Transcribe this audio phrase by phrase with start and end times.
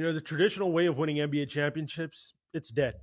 [0.00, 2.94] You know, the traditional way of winning NBA championships, it's dead.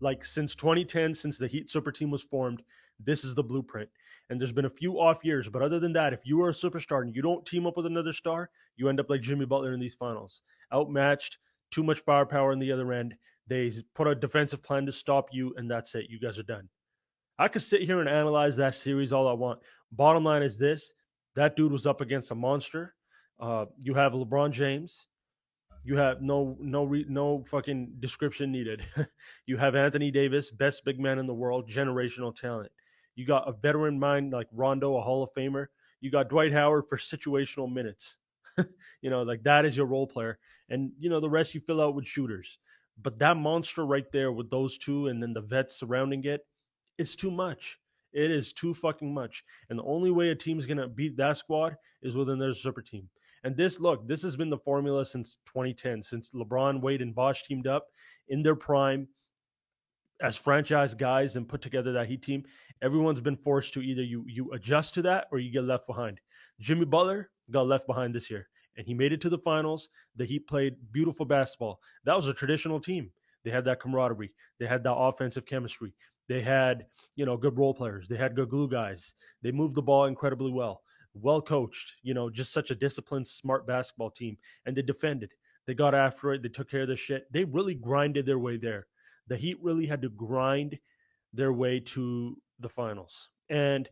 [0.00, 2.64] Like since 2010, since the Heat super team was formed,
[2.98, 3.88] this is the blueprint.
[4.28, 6.52] And there's been a few off years, but other than that, if you are a
[6.52, 9.74] superstar and you don't team up with another star, you end up like Jimmy Butler
[9.74, 10.42] in these finals,
[10.74, 11.38] outmatched,
[11.70, 13.14] too much firepower on the other end.
[13.46, 16.06] They put a defensive plan to stop you, and that's it.
[16.10, 16.68] You guys are done.
[17.38, 19.60] I could sit here and analyze that series all I want.
[19.92, 20.94] Bottom line is this:
[21.36, 22.96] that dude was up against a monster.
[23.38, 25.06] Uh, you have LeBron James.
[25.82, 28.84] You have no no re, no fucking description needed.
[29.46, 32.70] you have Anthony Davis, best big man in the world, generational talent.
[33.14, 35.66] You got a veteran mind like Rondo, a Hall of Famer.
[36.00, 38.18] You got Dwight Howard for situational minutes.
[39.00, 41.80] you know, like that is your role player, and you know the rest you fill
[41.80, 42.58] out with shooters.
[43.02, 46.42] But that monster right there with those two, and then the vets surrounding it,
[46.98, 47.78] it's too much.
[48.12, 49.44] It is too fucking much.
[49.70, 53.08] And the only way a team's gonna beat that squad is within their super team.
[53.42, 57.42] And this, look, this has been the formula since 2010, since LeBron, Wade, and Bosh
[57.44, 57.86] teamed up
[58.28, 59.08] in their prime
[60.22, 62.44] as franchise guys and put together that Heat team.
[62.82, 66.20] Everyone's been forced to either you you adjust to that or you get left behind.
[66.60, 69.88] Jimmy Butler got left behind this year, and he made it to the finals.
[70.16, 71.80] The Heat played beautiful basketball.
[72.04, 73.10] That was a traditional team.
[73.44, 74.32] They had that camaraderie.
[74.58, 75.94] They had that offensive chemistry.
[76.28, 78.06] They had, you know, good role players.
[78.06, 79.14] They had good glue guys.
[79.42, 80.82] They moved the ball incredibly well
[81.14, 84.36] well coached, you know, just such a disciplined, smart basketball team.
[84.66, 85.30] And they defended.
[85.66, 86.42] They got after it.
[86.42, 87.30] They took care of the shit.
[87.32, 88.86] They really grinded their way there.
[89.28, 90.78] The Heat really had to grind
[91.32, 93.28] their way to the finals.
[93.48, 93.88] And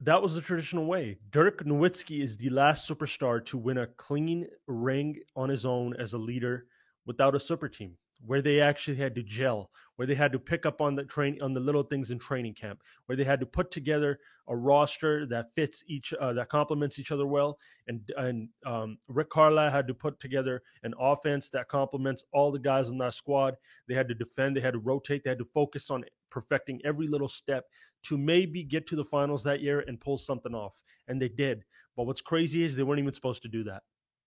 [0.00, 1.18] that was the traditional way.
[1.30, 6.12] Dirk Nowitzki is the last superstar to win a clean ring on his own as
[6.12, 6.66] a leader
[7.04, 10.66] without a super team where they actually had to gel, where they had to pick
[10.66, 13.46] up on the train on the little things in training camp, where they had to
[13.46, 18.48] put together a roster that fits each uh, that complements each other well, and and
[18.66, 22.98] um, Rick Carlisle had to put together an offense that complements all the guys on
[22.98, 23.54] that squad.
[23.88, 27.06] They had to defend, they had to rotate, they had to focus on perfecting every
[27.06, 27.64] little step
[28.04, 30.74] to maybe get to the finals that year and pull something off,
[31.06, 31.64] and they did.
[31.96, 33.82] But what's crazy is they weren't even supposed to do that.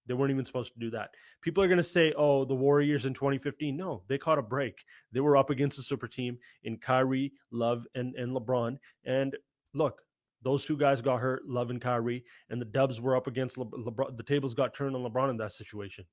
[0.07, 1.11] They weren't even supposed to do that.
[1.41, 3.77] People are going to say, oh, the Warriors in 2015.
[3.77, 4.83] No, they caught a break.
[5.11, 8.77] They were up against a super team in Kyrie, Love, and, and LeBron.
[9.05, 9.35] And
[9.73, 10.01] look,
[10.43, 13.65] those two guys got hurt, Love and Kyrie, and the Dubs were up against Le-
[13.65, 14.17] LeBron.
[14.17, 16.05] The tables got turned on LeBron in that situation.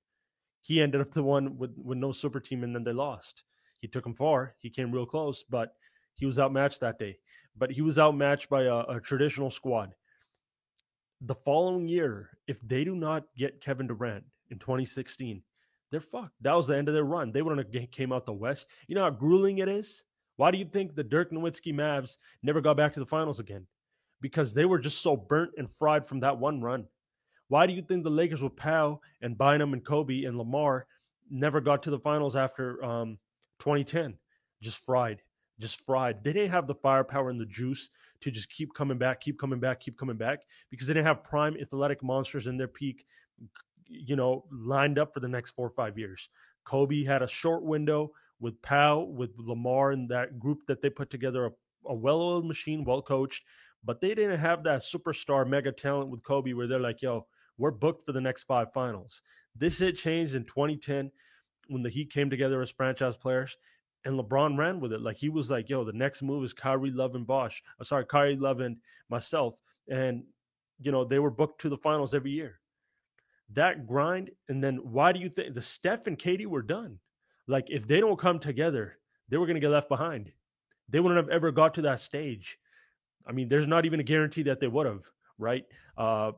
[0.61, 3.45] He ended up the one with, with no super team, and then they lost.
[3.81, 4.55] He took him far.
[4.59, 5.75] He came real close, but
[6.15, 7.19] he was outmatched that day.
[7.57, 9.95] But he was outmatched by a, a traditional squad
[11.21, 15.43] the following year, if they do not get Kevin Durant in 2016,
[15.91, 16.35] they're fucked.
[16.43, 17.33] That was the end of their run.
[17.33, 18.67] They wouldn't have came out the West.
[18.87, 20.05] You know how grueling it is?
[20.37, 23.67] Why do you think the Dirk Nowitzki Mavs never got back to the finals again?
[24.21, 26.87] Because they were just so burnt and fried from that one run.
[27.49, 30.87] Why do you think the Lakers with Pau and Bynum and Kobe and Lamar
[31.31, 33.19] never got to the finals after um,
[33.61, 34.15] 2010?
[34.61, 35.21] Just fried
[35.61, 36.23] just fried.
[36.23, 39.61] They didn't have the firepower and the juice to just keep coming back, keep coming
[39.61, 43.05] back, keep coming back because they didn't have prime athletic monsters in their peak,
[43.87, 46.29] you know, lined up for the next four or five years.
[46.65, 51.11] Kobe had a short window with Pau, with Lamar, and that group that they put
[51.11, 51.51] together a,
[51.87, 53.43] a well oiled machine, well coached,
[53.85, 57.27] but they didn't have that superstar mega talent with Kobe where they're like, yo,
[57.57, 59.23] we're booked for the next five finals.
[59.57, 61.11] This shit changed in 2010
[61.69, 63.57] when the Heat came together as franchise players
[64.05, 65.01] and LeBron ran with it.
[65.01, 67.63] Like he was like, "Yo, the next move is Kyrie Love and Bosh.
[67.81, 68.77] Uh, sorry, Kyrie Love and
[69.09, 69.55] myself."
[69.89, 70.25] And
[70.81, 72.61] you know they were booked to the finals every year.
[73.55, 76.99] That grind, and then why do you think the Steph and KD were done?
[77.47, 78.99] Like if they don't come together,
[79.29, 80.33] they were going to get left behind.
[80.89, 82.59] They wouldn't have ever got to that stage.
[83.27, 85.05] I mean, there's not even a guarantee that they would have,
[85.39, 85.65] right?
[85.97, 86.33] Uh,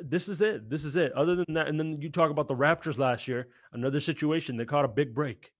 [0.00, 0.68] this is it.
[0.70, 1.12] This is it.
[1.12, 4.56] Other than that, and then you talk about the Raptors last year, another situation.
[4.56, 5.52] They caught a big break.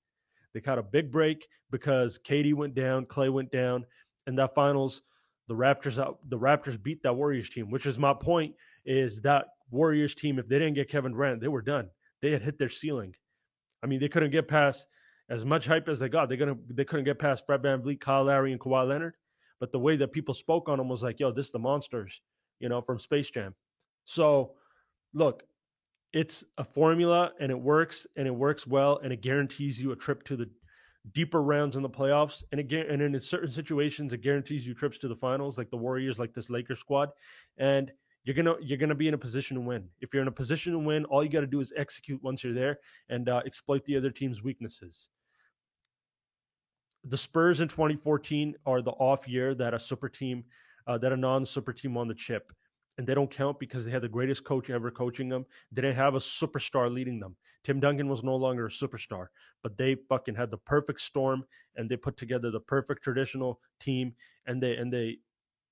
[0.55, 3.85] They caught a big break because KD went down, Clay went down,
[4.27, 5.03] and that finals,
[5.49, 8.55] the Raptors out, the Raptors beat that Warriors team, which is my point.
[8.85, 10.39] Is that Warriors team?
[10.39, 11.89] If they didn't get Kevin Durant, they were done.
[12.23, 13.15] They had hit their ceiling.
[13.83, 14.89] I mean, they couldn't get past
[15.31, 16.29] as much hype as they got.
[16.29, 19.15] They gonna they couldn't get past Fred VanVleet, Kyle Lowry, and Kawhi Leonard.
[19.61, 22.21] But the way that people spoke on them was like, "Yo, this is the monsters,"
[22.61, 23.55] you know, from Space Jam.
[24.05, 24.55] So,
[25.12, 25.43] look,
[26.12, 29.96] it's a formula and it works and it works well and it guarantees you a
[29.96, 30.49] trip to the
[31.12, 32.43] deeper rounds in the playoffs.
[32.50, 35.76] And again and in certain situations it guarantees you trips to the finals like the
[35.76, 37.10] warriors like this lakers squad.
[37.58, 37.93] And
[38.25, 39.88] you're gonna you're gonna be in a position to win.
[40.00, 42.43] If you're in a position to win all you got to do is execute once
[42.43, 42.78] you're there
[43.08, 45.10] and uh, exploit the other team's weaknesses.
[47.05, 50.44] The spurs in 2014 are the off year that a super team
[50.87, 52.50] uh, that a non super team on the chip
[52.99, 55.47] and they don't count because they had the greatest coach ever coaching them.
[55.71, 57.37] They didn't have a superstar leading them.
[57.62, 59.29] Tim Duncan was no longer a superstar,
[59.62, 61.45] but they fucking had the perfect storm
[61.77, 64.15] and they put together the perfect traditional team
[64.47, 65.19] and they and they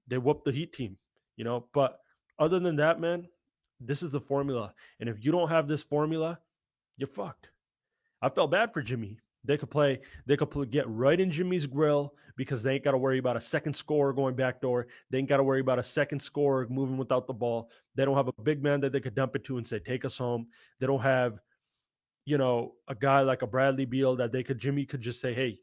[0.07, 0.97] they whooped the Heat team,
[1.37, 1.67] you know.
[1.75, 1.99] But
[2.39, 3.27] other than that, man,
[3.81, 4.73] this is the formula.
[5.01, 6.39] And if you don't have this formula,
[6.97, 7.49] you're fucked.
[8.23, 9.19] I felt bad for Jimmy.
[9.47, 12.93] They could play, they could play, get right in Jimmy's grill because they ain't got
[12.93, 14.87] to worry about a second scorer going back door.
[15.11, 17.71] They ain't got to worry about a second scorer moving without the ball.
[17.95, 20.05] They don't have a big man that they could dump it to and say, take
[20.05, 20.49] us home.
[20.81, 21.39] They don't have,
[22.25, 25.33] you know, a guy like a Bradley Beal that they could, Jimmy could just say,
[25.33, 25.59] hey,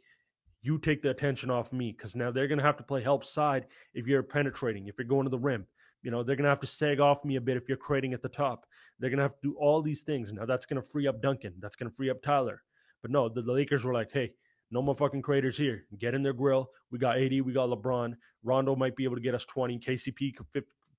[0.63, 3.65] you take the attention off me because now they're to have to play help side
[3.93, 5.67] if you're penetrating, if you're going to the rim.
[6.01, 8.13] You know, they're going to have to sag off me a bit if you're creating
[8.13, 8.65] at the top.
[8.99, 10.33] They're going to have to do all these things.
[10.33, 11.53] Now, that's going to free up Duncan.
[11.59, 12.61] That's going to free up Tyler.
[13.03, 14.33] But no, the, the Lakers were like, hey,
[14.71, 15.83] no more fucking creators here.
[15.99, 16.71] Get in their grill.
[16.89, 17.41] We got AD.
[17.41, 18.15] We got LeBron.
[18.43, 19.77] Rondo might be able to get us 20.
[19.77, 20.33] KCP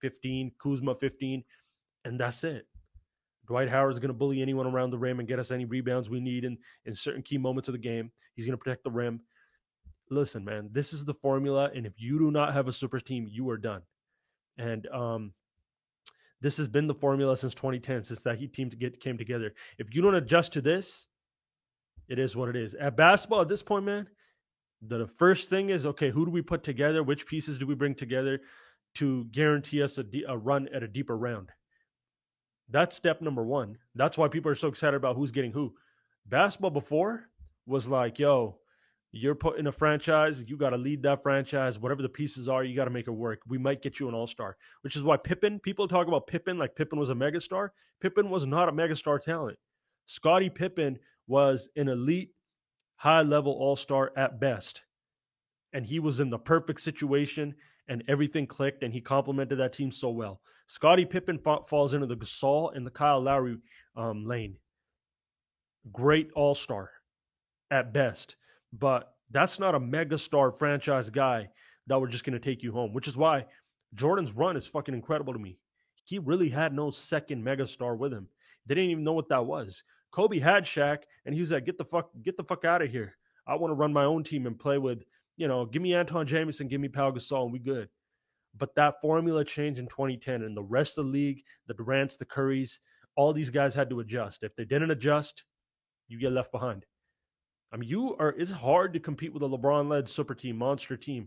[0.01, 0.53] 15.
[0.63, 1.43] Kuzma 15.
[2.05, 2.69] And that's it.
[3.49, 6.21] Dwight Howard's going to bully anyone around the rim and get us any rebounds we
[6.21, 6.57] need in,
[6.87, 8.13] in certain key moments of the game.
[8.37, 9.21] He's going to protect the rim.
[10.09, 11.71] Listen, man, this is the formula.
[11.75, 13.83] And if you do not have a super team, you are done.
[14.57, 15.33] And um,
[16.41, 19.55] this has been the formula since 2010, since that Heat team to get, came together.
[19.79, 21.07] If you don't adjust to this,
[22.09, 22.75] it is what it is.
[22.75, 24.09] At basketball, at this point, man,
[24.83, 27.03] the first thing is okay, who do we put together?
[27.03, 28.41] Which pieces do we bring together
[28.97, 31.51] to guarantee us a, run at a deeper round?
[32.69, 33.79] That's step number one.
[33.95, 35.75] That's why people are so excited about who's getting who.
[36.27, 37.29] Basketball before
[37.67, 38.59] was like, yo,
[39.13, 41.79] you're put in a franchise, you got to lead that franchise.
[41.79, 43.41] Whatever the pieces are, you got to make it work.
[43.47, 46.59] We might get you an all star, which is why Pippen, people talk about Pippen
[46.59, 47.69] like Pippen was a megastar.
[48.01, 49.59] Pippen was not a megastar talent.
[50.07, 52.31] Scottie Pippen was an elite,
[52.97, 54.83] high level all star at best.
[55.73, 57.55] And he was in the perfect situation
[57.89, 60.41] and everything clicked and he complemented that team so well.
[60.67, 63.59] Scottie Pippen fa- falls into the Gasol and the Kyle Lowry
[63.97, 64.57] um, lane.
[65.93, 66.91] Great all star
[67.71, 68.37] at best,
[68.73, 71.49] but that's not a megastar franchise guy
[71.87, 73.45] that we're just going to take you home, which is why
[73.95, 75.59] Jordan's run is fucking incredible to me.
[76.05, 78.29] He really had no second megastar with him.
[78.67, 79.83] They didn't even know what that was.
[80.15, 82.89] Kobe had Shaq, and he was like, "Get the fuck, get the fuck out of
[82.89, 83.17] here.
[83.49, 85.03] I want to run my own team and play with,
[85.37, 87.89] you know, give me Antawn Jamison, give me Pau Gasol, and we good."
[88.57, 92.25] But that formula changed in 2010, and the rest of the league, the Durants, the
[92.25, 92.79] Currys,
[93.17, 94.45] all these guys had to adjust.
[94.45, 95.43] If they didn't adjust,
[96.07, 96.87] you get left behind.
[97.73, 98.31] I mean, you are.
[98.39, 101.27] It's hard to compete with a LeBron-led super team, monster team,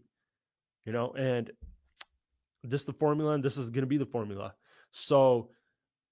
[0.86, 1.12] you know.
[1.12, 1.52] And
[2.64, 4.56] this is the formula, and this is going to be the formula.
[4.92, 5.50] So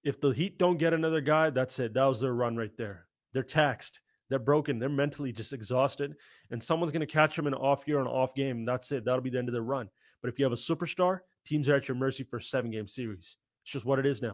[0.06, 1.94] if the Heat don't get another guy, that's it.
[1.94, 3.06] That was their run right there.
[3.32, 4.00] They're taxed.
[4.30, 4.78] They're broken.
[4.78, 6.14] They're mentally just exhausted.
[6.50, 8.64] And someone's going to catch them in an off year, an off game.
[8.64, 9.04] That's it.
[9.04, 9.88] That'll be the end of their run.
[10.22, 12.86] But if you have a superstar, teams are at your mercy for a seven game
[12.86, 13.36] series.
[13.64, 14.24] It's just what it is now.